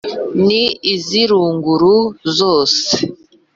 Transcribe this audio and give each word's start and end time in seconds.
ni 0.45 0.63
iz’ 0.93 1.07
iruguru 1.23 1.95
zose, 2.37 2.87